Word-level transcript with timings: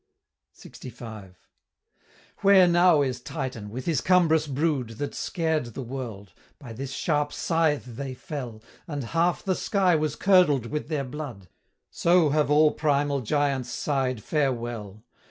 LXV. 0.57 1.35
"Where 2.39 2.67
now 2.67 3.03
is 3.03 3.21
Titan, 3.21 3.69
with 3.69 3.85
his 3.85 4.01
cumbrous 4.01 4.47
brood, 4.47 4.89
That 4.97 5.13
scared 5.13 5.65
the 5.75 5.83
world? 5.83 6.33
By 6.57 6.73
this 6.73 6.89
sharp 6.91 7.31
scythe 7.31 7.85
they 7.85 8.15
fell, 8.15 8.63
And 8.87 9.03
half 9.03 9.43
the 9.43 9.53
sky 9.53 9.95
was 9.95 10.15
curdled 10.15 10.65
with 10.65 10.87
their 10.87 11.05
blood: 11.05 11.49
So 11.91 12.29
have 12.29 12.49
all 12.49 12.71
primal 12.71 13.21
giants 13.21 13.69
sigh'd 13.69 14.23
farewell. 14.23 15.03